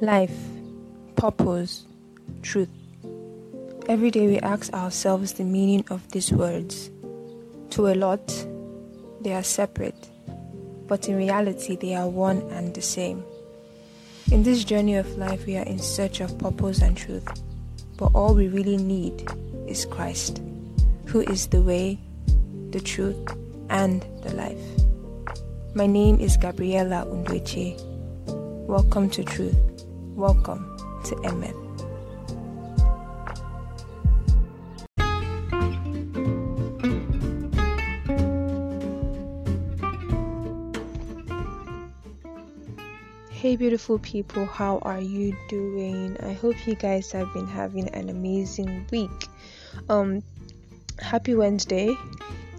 [0.00, 0.36] life,
[1.16, 1.86] purpose,
[2.42, 2.68] truth.
[3.88, 6.90] Every day we ask ourselves the meaning of these words.
[7.70, 8.46] To a lot,
[9.22, 10.10] they are separate,
[10.86, 13.24] but in reality, they are one and the same.
[14.30, 17.26] In this journey of life, we are in search of purpose and truth,
[17.96, 19.26] but all we really need
[19.66, 20.42] is Christ,
[21.06, 21.98] who is the way,
[22.70, 23.16] the truth,
[23.70, 24.60] and the life.
[25.74, 27.80] My name is Gabriela Undweche.
[28.66, 29.65] Welcome to Truth.
[30.16, 31.52] Welcome to EMET.
[43.30, 46.16] Hey, beautiful people, how are you doing?
[46.22, 49.28] I hope you guys have been having an amazing week.
[49.90, 50.22] Um,
[50.98, 51.94] happy Wednesday,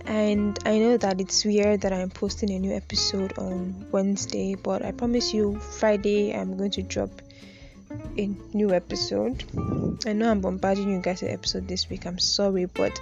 [0.05, 4.85] and I know that it's weird that I'm posting a new episode on Wednesday, but
[4.85, 7.09] I promise you, Friday I'm going to drop
[8.17, 9.43] a new episode.
[10.05, 12.05] I know I'm bombarding you guys with episode this week.
[12.05, 12.99] I'm sorry, but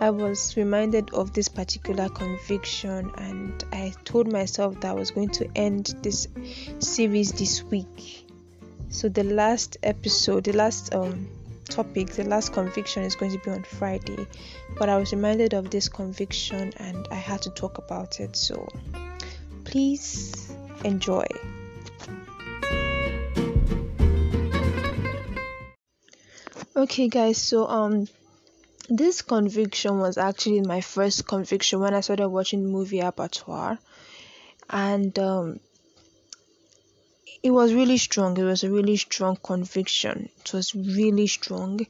[0.00, 5.30] I was reminded of this particular conviction, and I told myself that I was going
[5.30, 6.28] to end this
[6.78, 8.26] series this week.
[8.88, 11.28] So the last episode, the last um
[11.70, 14.26] topic, the last conviction is going to be on Friday,
[14.78, 18.36] but I was reminded of this conviction and I had to talk about it.
[18.36, 18.68] So
[19.64, 20.52] please
[20.84, 21.26] enjoy.
[26.80, 28.08] Okay, guys, so um
[28.88, 33.78] this conviction was actually my first conviction when I started watching the movie Abattoir,
[34.70, 35.60] and um,
[37.42, 38.38] it was really strong.
[38.38, 40.30] It was a really strong conviction.
[40.40, 41.86] It was really strong,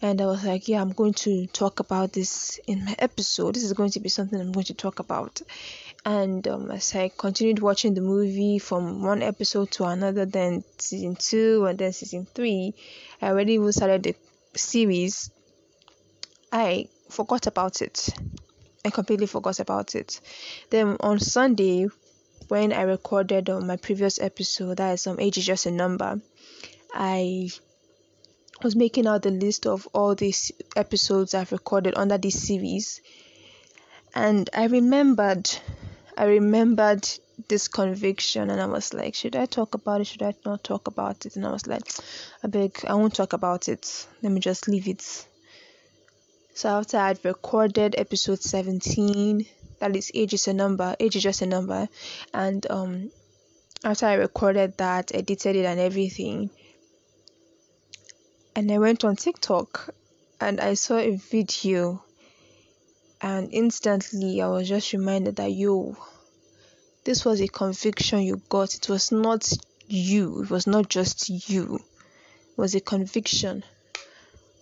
[0.00, 3.56] and I was like, yeah, I'm going to talk about this in my episode.
[3.56, 5.42] This is going to be something I'm going to talk about.
[6.06, 11.16] And um, as I continued watching the movie from one episode to another, then season
[11.16, 12.72] two, and then season three,
[13.20, 14.14] I already started the
[14.54, 15.30] series.
[16.52, 18.08] I forgot about it.
[18.84, 20.20] I completely forgot about it.
[20.70, 21.86] Then on Sunday,
[22.48, 26.20] when I recorded on my previous episode, that is some age is just a number,
[26.92, 27.50] I
[28.62, 33.00] was making out the list of all these episodes I've recorded under this series,
[34.14, 35.48] and I remembered,
[36.16, 37.08] I remembered
[37.48, 40.06] this conviction, and I was like, should I talk about it?
[40.06, 41.36] Should I not talk about it?
[41.36, 41.82] And I was like,
[42.42, 44.06] I beg, I won't talk about it.
[44.22, 45.26] Let me just leave it.
[46.54, 49.46] So after I'd recorded episode 17,
[49.78, 51.88] that is age is a number, age is just a number,
[52.34, 53.10] and um,
[53.82, 56.50] after I recorded that, edited it and everything,
[58.54, 59.94] and I went on TikTok
[60.40, 62.04] and I saw a video,
[63.22, 65.96] and instantly I was just reminded that yo,
[67.04, 68.74] this was a conviction you got.
[68.74, 69.50] It was not
[69.86, 70.42] you.
[70.42, 71.76] It was not just you.
[71.76, 73.64] It was a conviction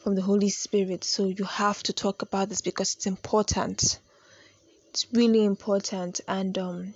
[0.03, 1.05] from the Holy Spirit.
[1.05, 3.99] So you have to talk about this because it's important.
[4.91, 6.21] It's really important.
[6.29, 6.95] And um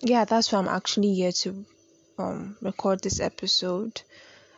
[0.00, 1.64] yeah, that's why I'm actually here to
[2.18, 4.00] um record this episode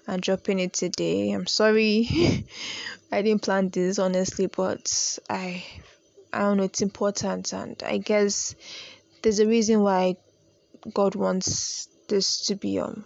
[0.07, 1.33] and dropping it today.
[1.33, 2.09] I'm sorry
[3.11, 5.65] I didn't plan this honestly, but I
[6.33, 8.55] I don't know it's important and I guess
[9.23, 10.17] there's a reason why
[10.93, 13.05] God wants this to be um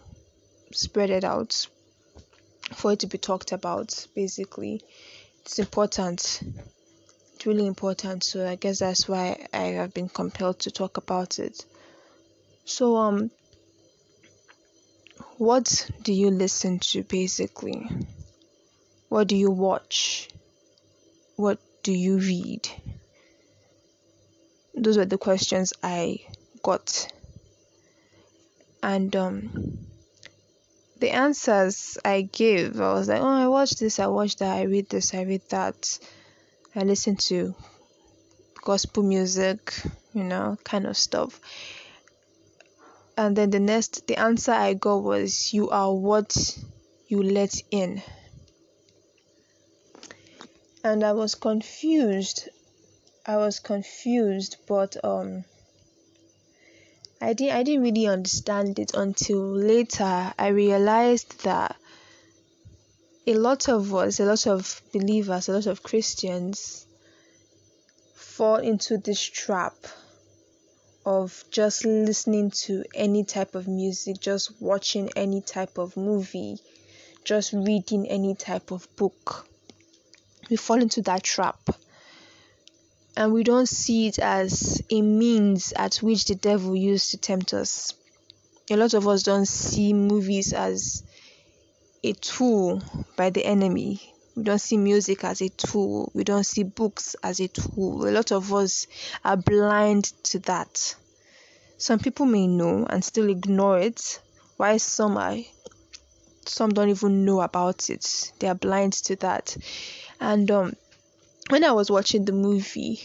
[0.73, 1.67] spreaded out
[2.75, 4.83] for it to be talked about basically.
[5.43, 6.43] It's important.
[7.35, 8.25] It's really important.
[8.25, 11.65] So i guess that's why i have been compelled to talk about it.
[12.65, 13.31] So um
[15.39, 17.89] what do you listen to basically?
[19.09, 20.29] What do you watch?
[21.37, 22.69] What do you read?
[24.75, 26.21] Those were the questions i
[26.63, 27.11] got
[28.83, 29.79] and um
[30.99, 34.63] the answers I gave, I was like, oh, I watch this, I watch that, I
[34.65, 35.99] read this, I read that.
[36.77, 37.55] I listen to
[38.63, 39.73] gospel music,
[40.13, 41.41] you know, kind of stuff.
[43.17, 46.37] And then the next, the answer I got was, you are what
[47.09, 48.03] you let in.
[50.85, 52.49] And I was confused.
[53.27, 55.45] I was confused, but um
[57.23, 61.77] I didn't I didn't really understand it until later I realized that
[63.27, 66.87] a lot of us, a lot of believers, a lot of Christians
[68.15, 69.75] fall into this trap
[71.05, 76.59] of just listening to any type of music, just watching any type of movie,
[77.25, 79.47] just reading any type of book.
[80.49, 81.59] We fall into that trap
[83.21, 87.53] and we don't see it as a means at which the devil used to tempt
[87.53, 87.93] us.
[88.71, 91.03] A lot of us don't see movies as
[92.03, 92.83] a tool
[93.19, 94.01] by the enemy.
[94.35, 96.11] We don't see music as a tool.
[96.15, 98.09] We don't see books as a tool.
[98.09, 98.87] A lot of us
[99.23, 100.97] are blind to that.
[101.77, 104.19] Some people may know and still ignore it,
[104.57, 105.37] while some are
[106.47, 108.33] some don't even know about it.
[108.39, 109.59] They are blind to that.
[110.21, 110.73] And um,
[111.51, 113.01] when I was watching the movie,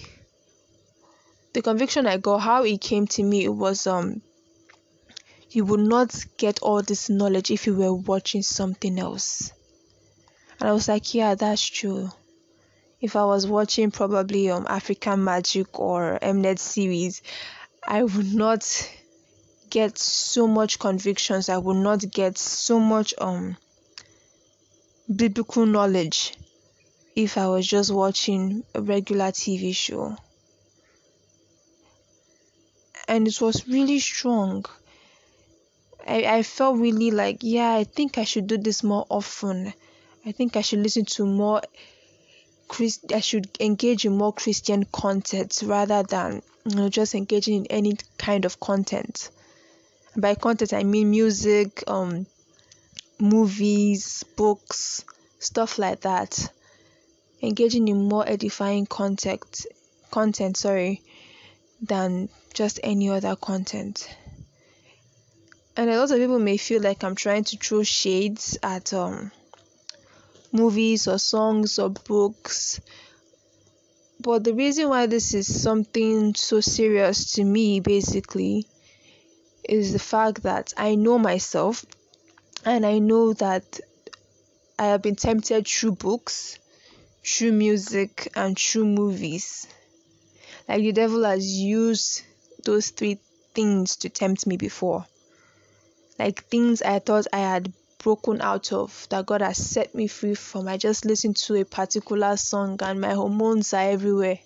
[1.54, 4.22] the conviction I got, how it came to me, it was um,
[5.50, 9.52] you would not get all this knowledge if you were watching something else.
[10.60, 12.12] And I was like, yeah, that's true.
[13.02, 17.22] If I was watching probably um African Magic or Mnet series,
[17.86, 18.90] I would not
[19.70, 21.50] get so much convictions.
[21.50, 23.58] I would not get so much um
[25.14, 26.34] biblical knowledge
[27.16, 30.18] if I was just watching a regular TV show.
[33.08, 34.66] And it was really strong.
[36.08, 39.74] I, I felt really like, yeah, I think I should do this more often.
[40.26, 41.62] I think I should listen to more
[42.68, 47.66] Christ I should engage in more Christian content rather than you know just engaging in
[47.68, 49.30] any kind of content.
[50.18, 52.26] By content I mean music, um
[53.20, 55.06] movies, books,
[55.40, 56.50] stuff like that.
[57.42, 59.66] Engaging in more edifying content
[60.12, 61.02] content, sorry,
[61.82, 64.08] than just any other content.
[65.78, 69.32] And a lot of people may feel like I'm trying to throw shades at um
[70.52, 72.80] movies or songs or books.
[74.20, 78.66] But the reason why this is something so serious to me basically
[79.68, 81.86] is the fact that I know myself
[82.64, 83.80] and I know that
[84.80, 86.58] I have been tempted through books,
[87.26, 89.68] through music, and through movies.
[90.68, 92.22] Like the devil has used
[92.64, 93.20] those three
[93.54, 95.06] things to tempt me before.
[96.20, 100.36] Like things I thought I had broken out of that God has set me free
[100.36, 100.68] from.
[100.68, 104.40] I just listen to a particular song and my hormones are everywhere.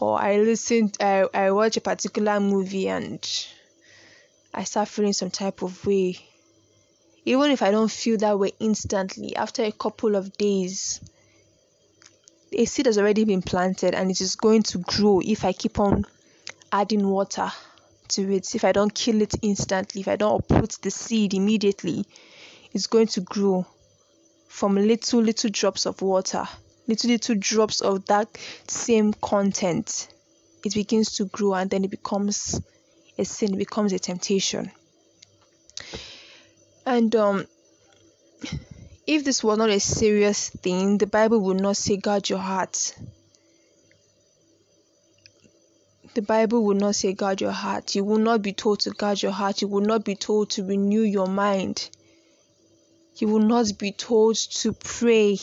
[0.00, 3.20] Or I listen, I, I watch a particular movie and
[4.54, 6.16] I start feeling some type of way.
[7.24, 10.98] Even if I don't feel that way instantly, after a couple of days,
[12.54, 15.78] a seed has already been planted and it is going to grow if I keep
[15.78, 16.04] on
[16.70, 17.50] adding water
[18.08, 22.04] to it, if I don't kill it instantly, if I don't uproot the seed immediately,
[22.72, 23.66] it's going to grow
[24.48, 26.46] from little, little drops of water,
[26.86, 28.28] little, little drops of that
[28.66, 30.08] same content.
[30.64, 32.60] It begins to grow and then it becomes
[33.18, 34.70] a sin, it becomes a temptation.
[36.84, 37.46] And um,
[39.06, 42.94] if this was not a serious thing, the Bible would not say, guard your heart
[46.14, 47.94] the Bible would not say guard your heart.
[47.94, 49.62] You will not be told to guard your heart.
[49.62, 51.88] You will not be told to renew your mind.
[53.16, 55.38] You will not be told to pray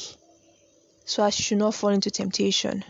[1.06, 2.84] so as you should not fall into temptation.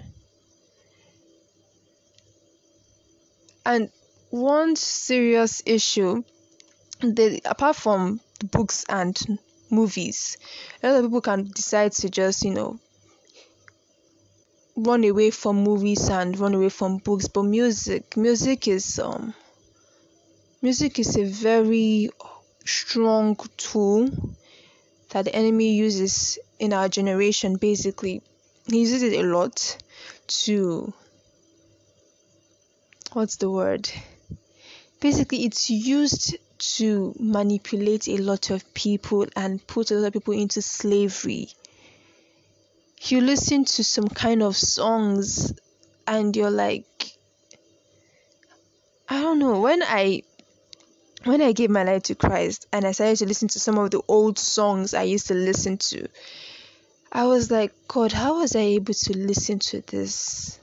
[3.66, 3.92] And
[4.30, 6.24] one serious issue,
[7.02, 9.18] that apart from the books and
[9.72, 10.38] movies,
[10.84, 12.80] a lot of people can decide to just, you know,
[14.76, 19.34] run away from movies and run away from books but music music is um
[20.62, 22.10] music is a very
[22.66, 24.10] strong tool
[25.10, 28.22] that the enemy uses in our generation basically.
[28.68, 29.78] He uses it a lot
[30.28, 30.94] to
[33.14, 33.90] what's the word
[35.00, 40.34] basically it's used to manipulate a lot of people and put a lot of people
[40.34, 41.50] into slavery.
[43.04, 45.54] You listen to some kind of songs
[46.06, 46.86] and you're like
[49.08, 50.24] I don't know when I
[51.24, 53.92] when I gave my life to Christ and I started to listen to some of
[53.92, 56.08] the old songs I used to listen to
[57.12, 60.60] I was like god how was I able to listen to this?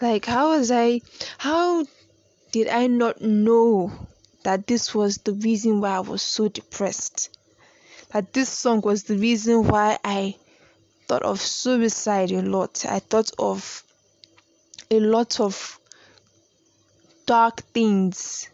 [0.00, 1.00] Like how was I
[1.36, 1.84] how
[2.52, 3.92] did I not know
[4.44, 7.30] that this was the reason why I was so depressed
[8.12, 10.36] that this song was the reason why I
[11.06, 12.84] thought of suicide a lot.
[12.86, 13.82] I thought of
[14.90, 15.78] a lot of
[17.26, 18.48] dark things.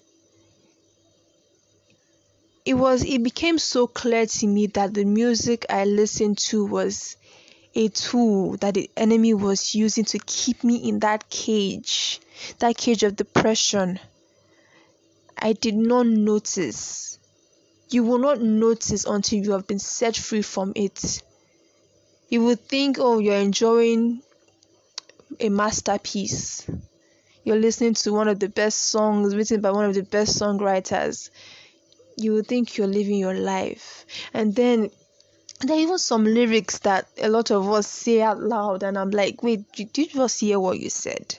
[2.65, 7.17] It was it became so clear to me that the music I listened to was
[7.75, 12.21] a tool that the enemy was using to keep me in that cage,
[12.59, 13.99] that cage of depression.
[15.37, 17.14] I did not notice
[17.95, 21.23] you will not notice until you have been set free from it.
[22.28, 24.21] You will think, oh, you're enjoying
[25.38, 26.69] a masterpiece.
[27.45, 31.31] You're listening to one of the best songs written by one of the best songwriters.
[32.16, 34.88] you will think you're living your life and then
[35.61, 39.11] there are even some lyrics that a lot of us say out loud and i'm
[39.11, 41.38] like wait did you just hear what you said?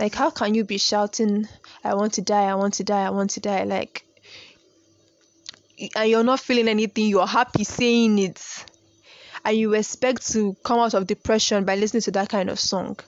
[0.00, 1.46] Like how can you be shouting
[1.84, 4.04] i want to die i want to die i want to die like
[5.94, 8.64] and you're not feeling anything you're happy saying it
[9.44, 12.98] and you expect to come out of depression by listening to that kind of song.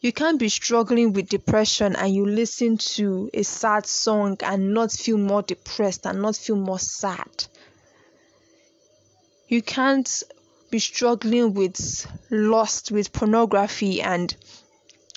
[0.00, 4.92] You can't be struggling with depression and you listen to a sad song and not
[4.92, 7.46] feel more depressed and not feel more sad
[9.48, 10.22] you can't
[10.70, 14.34] be struggling with lust with pornography and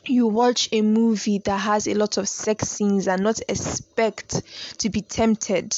[0.05, 4.41] you watch a movie that has a lot of sex scenes and not expect
[4.77, 5.75] to be tempted.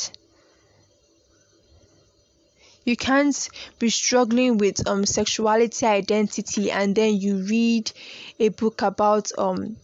[2.86, 7.92] You can't be struggling with um sexuality identity and then you read
[8.40, 9.78] a book about um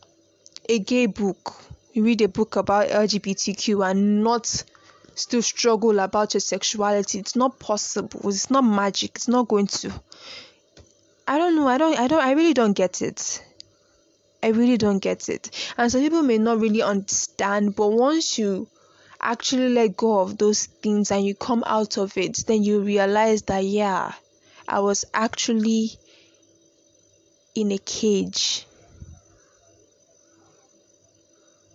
[0.68, 1.56] a gay book.
[1.94, 4.64] You read a book about lgbtq and not
[5.16, 7.20] still struggle about your sexuality.
[7.20, 8.30] It's not possible.
[8.30, 9.12] It's not magic.
[9.16, 9.92] It's not going to
[11.28, 11.68] i don't know.
[11.68, 13.44] I don't i don't i really don't get it.
[14.44, 15.50] I really don't get it.
[15.78, 18.68] And some people may not really understand but once you
[19.20, 23.42] actually let go of those things and you come out of it then you realize
[23.44, 24.12] that yeah
[24.68, 25.90] i was actually
[27.56, 28.68] in a cage.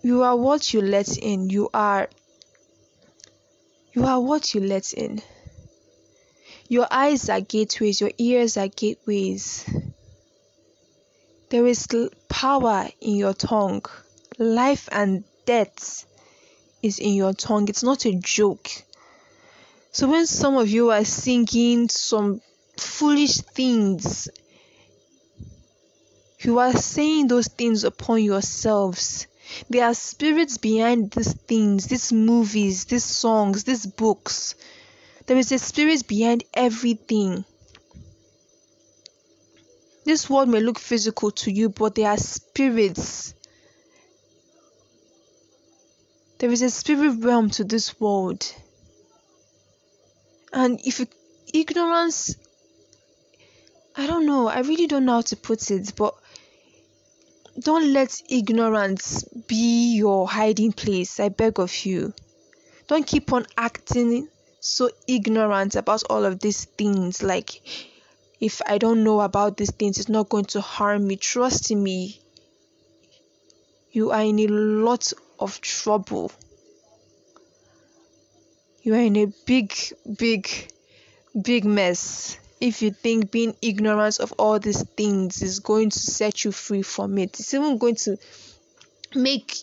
[0.03, 1.49] You are what you let in.
[1.49, 2.09] You are
[3.93, 5.21] you are what you let in.
[6.67, 9.65] Your eyes are gateways, your ears are gateways.
[11.49, 11.87] There is
[12.29, 13.83] power in your tongue.
[14.37, 16.05] Life and death
[16.81, 17.67] is in your tongue.
[17.67, 18.69] It's not a joke.
[19.91, 22.41] So when some of you are singing some
[22.77, 24.29] foolish things,
[26.39, 29.27] you are saying those things upon yourselves.
[29.69, 34.55] There are spirits behind these things, these movies, these songs, these books.
[35.25, 37.45] There is a spirit behind everything.
[40.03, 43.33] This world may look physical to you, but there are spirits.
[46.39, 48.51] There is a spirit realm to this world.
[50.51, 51.07] And if you,
[51.53, 52.35] ignorance,
[53.95, 56.15] I don't know, I really don't know how to put it, but
[57.59, 62.13] don't let ignorance be your hiding place, I beg of you.
[62.87, 64.27] Don't keep on acting
[64.59, 67.21] so ignorant about all of these things.
[67.21, 67.61] Like,
[68.39, 71.15] if I don't know about these things, it's not going to harm me.
[71.15, 72.21] Trust me,
[73.91, 76.31] you are in a lot of trouble.
[78.81, 79.73] You are in a big,
[80.17, 80.49] big,
[81.39, 86.45] big mess if you think being ignorant of all these things is going to set
[86.45, 87.39] you free from it.
[87.39, 88.17] It's even going to
[89.15, 89.55] make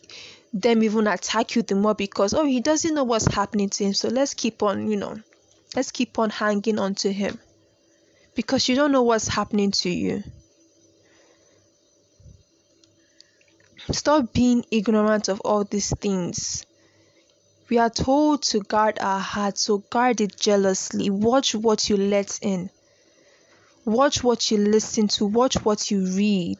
[0.52, 3.94] them even attack you the more because oh he doesn't know what's happening to him.
[3.94, 5.16] So let's keep on you know
[5.76, 7.38] let's keep on hanging on to him
[8.34, 10.24] because you don't know what's happening to you.
[13.92, 16.66] Stop being ignorant of all these things.
[17.70, 21.10] We are told to guard our heart so guard it jealously.
[21.10, 22.70] Watch what you let in
[23.88, 26.58] Watch what you listen to, watch what you read.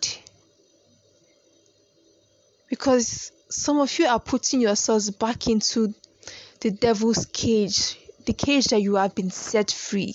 [2.71, 5.93] Because some of you are putting yourselves back into
[6.63, 10.15] the devil's cage, the cage that you have been set free.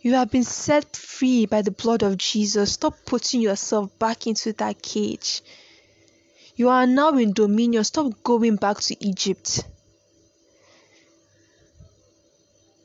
[0.00, 2.72] You have been set free by the blood of Jesus.
[2.72, 5.42] Stop putting yourself back into that cage.
[6.56, 7.84] You are now in dominion.
[7.84, 9.62] Stop going back to Egypt.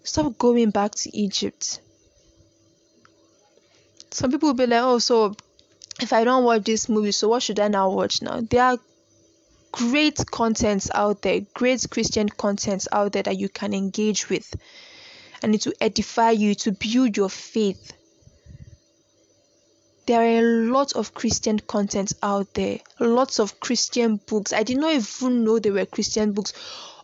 [0.03, 1.81] Stop going back to Egypt
[4.11, 5.35] some people will be like, oh, so
[6.01, 8.41] if I don't watch this movie, so what should I now watch now?
[8.41, 8.77] There are
[9.71, 14.53] great contents out there, great Christian contents out there that you can engage with,
[15.41, 17.93] and it will edify you to build your faith.
[20.05, 24.53] There are a lot of Christian content out there, lots of Christian books.
[24.53, 26.53] I did not even know they were Christian books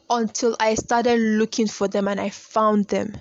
[0.09, 3.17] until I started looking for them and I found them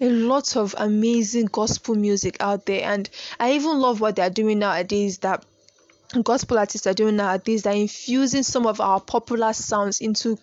[0.00, 4.58] a lot of amazing gospel music out there and i even love what they're doing
[4.58, 5.44] nowadays that
[6.22, 10.38] gospel artists are doing nowadays they're infusing some of our popular sounds into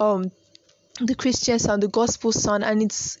[0.00, 0.30] um
[1.00, 3.18] the christian sound the gospel sound and it's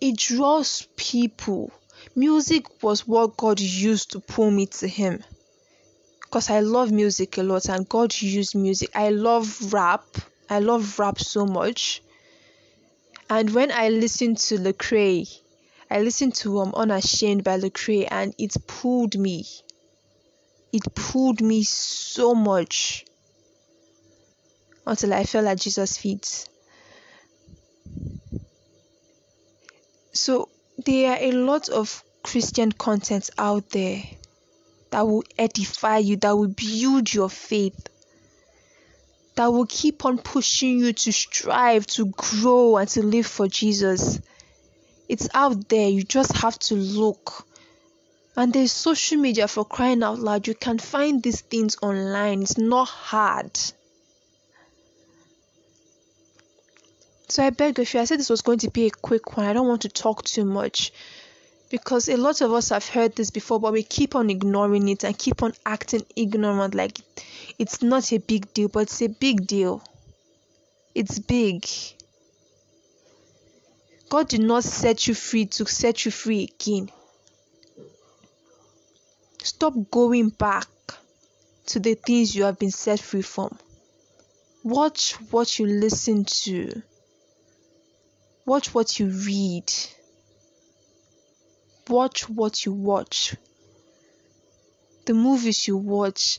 [0.00, 1.70] it draws people.
[2.14, 5.22] Music was what god used to pull me to him.
[6.20, 8.90] Because i love music a lot and god used music.
[8.94, 10.04] I love rap.
[10.50, 12.02] I love rap so much
[13.30, 15.28] and when I listened to Lecrae,
[15.90, 19.46] I listened to um Unashamed by Lecrae and it pulled me.
[20.72, 23.04] It pulled me so much.
[24.88, 26.48] until I fell at Jesus' feet.
[30.12, 30.48] So
[30.84, 34.02] there are a lot of Christian content out there
[34.90, 37.88] that will edify you, that will build your faith,
[39.38, 44.20] that will keep on pushing you to strive, to grow, and to live for Jesus.
[45.08, 47.46] It's out there, you just have to look.
[48.34, 50.48] And there's social media for crying out loud.
[50.48, 53.56] You can find these things online, it's not hard.
[57.28, 59.46] So I beg of you, I said this was going to be a quick one.
[59.46, 60.92] I don't want to talk too much
[61.70, 65.04] because a lot of us have heard this before, but we keep on ignoring it
[65.04, 66.98] and keep on acting ignorant like
[67.58, 69.82] it's not a big deal, but it's a big deal.
[70.94, 71.66] It's big.
[74.08, 76.90] God did not set you free to set you free again.
[79.42, 80.68] Stop going back
[81.66, 83.56] to the things you have been set free from.
[84.64, 86.82] Watch what you listen to.
[88.46, 89.70] Watch what you read.
[91.88, 93.34] Watch what you watch.
[95.06, 96.38] The movies you watch.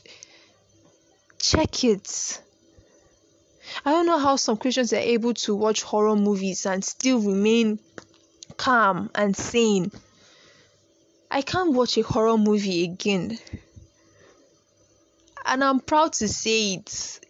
[1.38, 2.40] Check it.
[3.84, 7.78] I don't know how some Christians are able to watch horror movies and still remain
[8.56, 9.90] calm and sane.
[11.30, 13.38] I can't watch a horror movie again.
[15.44, 17.20] And I'm proud to say it.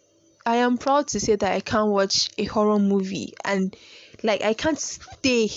[0.45, 3.75] I am proud to say that I can't watch a horror movie and
[4.23, 5.49] like I can't stay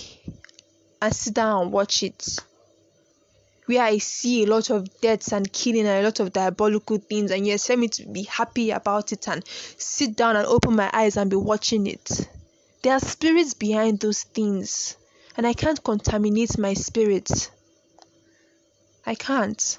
[1.00, 2.38] and sit down and watch it.
[3.66, 7.30] Where I see a lot of deaths and killing and a lot of diabolical things,
[7.30, 10.90] and you expect me to be happy about it and sit down and open my
[10.92, 12.28] eyes and be watching it.
[12.82, 14.96] There are spirits behind those things,
[15.36, 17.50] and I can't contaminate my spirit.
[19.06, 19.78] I can't.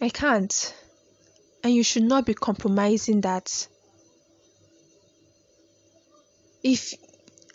[0.00, 0.74] I can't.
[1.64, 3.68] And you should not be compromising that
[6.62, 6.94] if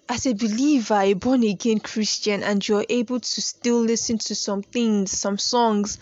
[0.10, 4.62] as a believer, a born again Christian, and you're able to still listen to some
[4.62, 6.00] things, some songs,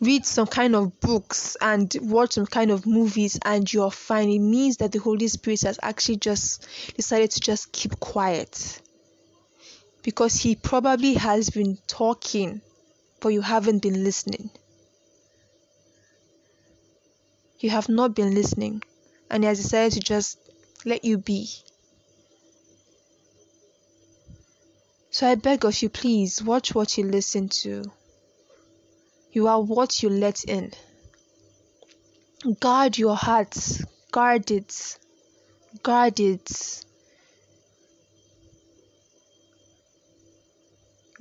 [0.00, 4.38] read some kind of books, and watch some kind of movies, and you're fine, it
[4.38, 8.80] means that the Holy Spirit has actually just decided to just keep quiet.
[10.02, 12.60] Because He probably has been talking,
[13.20, 14.50] but you haven't been listening.
[17.58, 18.82] You have not been listening,
[19.30, 20.38] and He has decided to just
[20.84, 21.48] let you be.
[25.12, 27.82] So I beg of you, please watch what you listen to.
[29.32, 30.72] You are what you let in.
[32.60, 33.56] Guard your heart,
[34.12, 34.98] guard it,
[35.82, 36.84] guard it.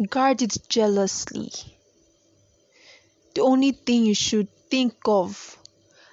[0.08, 1.52] Guard it jealously.
[3.34, 5.58] The only thing you should think of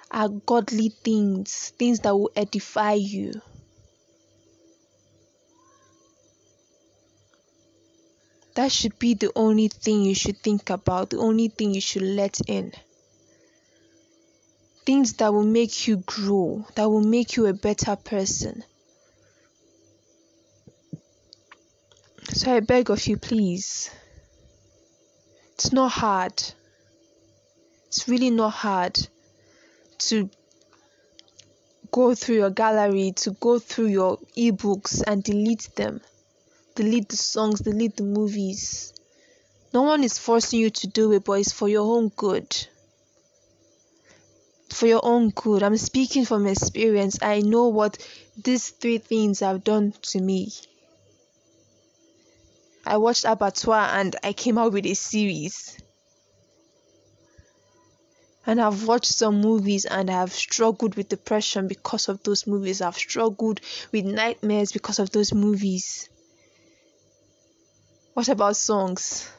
[0.09, 3.39] are godly things, things that will edify you.
[8.57, 12.01] That should be the only thing you should think about, the only thing you should
[12.01, 12.73] let in.
[14.83, 18.63] Things that will make you grow, that will make you a better person.
[22.29, 23.91] So I beg of you, please.
[25.53, 26.41] It's not hard.
[27.85, 28.97] It's really not hard
[29.99, 30.31] to
[31.91, 36.01] go through your gallery, to go through your ebooks and delete them
[36.77, 38.93] delete the songs, delete the movies.
[39.73, 42.55] No one is forcing you to do it, but it's for your own good.
[44.69, 45.63] For your own good.
[45.63, 47.17] I'm speaking from experience.
[47.21, 47.97] I know what
[48.41, 50.51] these three things have done to me.
[52.85, 55.77] I watched Abattoir and I came out with a series.
[58.45, 62.81] And I've watched some movies and I've struggled with depression because of those movies.
[62.81, 63.61] I've struggled
[63.91, 66.07] with nightmares because of those movies.
[68.17, 69.29] What about songs?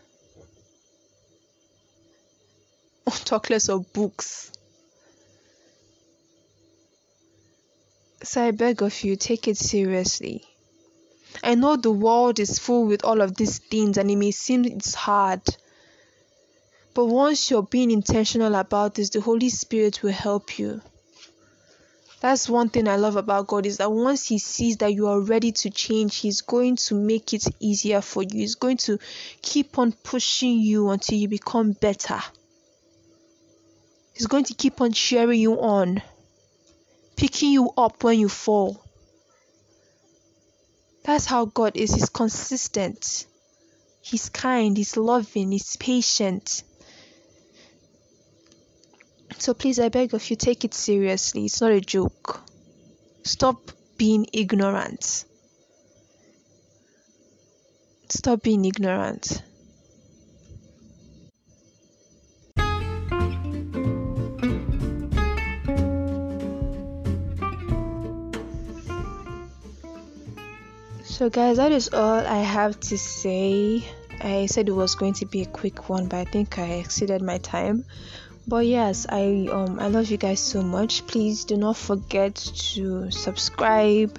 [3.24, 4.52] Talk less of books.
[8.22, 10.44] So I beg of you, take it seriously.
[11.42, 14.64] I know the world is full with all of these things and it may seem
[14.64, 15.42] it's hard.
[16.94, 20.82] But once you're being intentional about this, the Holy Spirit will help you.
[22.20, 25.20] That's one thing I love about God is that once He sees that you are
[25.20, 28.40] ready to change, He's going to make it easier for you.
[28.40, 28.98] He's going to
[29.40, 32.18] keep on pushing you until you become better.
[34.14, 36.02] He's going to keep on cheering you on,
[37.14, 38.82] picking you up when you fall.
[41.04, 41.94] That's how God is.
[41.94, 43.26] He's consistent,
[44.02, 46.64] He's kind, He's loving, He's patient.
[49.38, 51.44] So please, I beg of you, take it seriously.
[51.44, 52.42] It's not a joke.
[53.22, 55.24] Stop being ignorant.
[58.08, 59.42] Stop being ignorant.
[71.04, 73.84] So, guys, that is all I have to say.
[74.20, 77.22] I said it was going to be a quick one, but I think I exceeded
[77.22, 77.84] my time.
[78.48, 81.06] But yes, I um I love you guys so much.
[81.06, 84.18] Please do not forget to subscribe,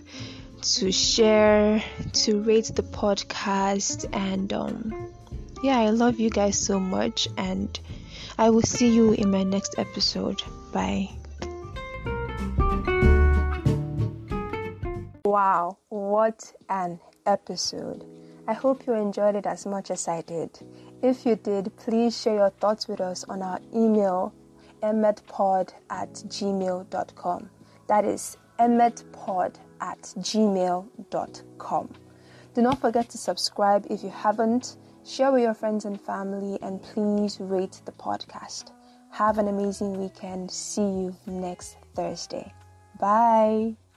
[0.62, 5.12] to share, to rate the podcast, and um
[5.64, 7.80] yeah, I love you guys so much, and
[8.38, 10.44] I will see you in my next episode.
[10.72, 11.10] Bye.
[15.26, 18.06] Wow, what an episode!
[18.48, 20.60] I hope you enjoyed it as much as I did.
[21.02, 24.34] If you did, please share your thoughts with us on our email,
[24.84, 27.50] emmetpod at gmail.com.
[27.88, 31.90] That is emmetpod at gmail.com.
[32.54, 36.82] Do not forget to subscribe if you haven't, share with your friends and family, and
[36.82, 38.72] please rate the podcast.
[39.12, 40.52] Have an amazing weekend.
[40.52, 42.54] See you next Thursday.
[43.00, 43.89] Bye.